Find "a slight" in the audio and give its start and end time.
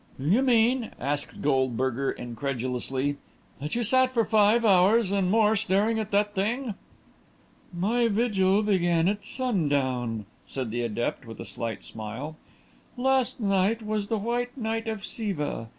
11.39-11.83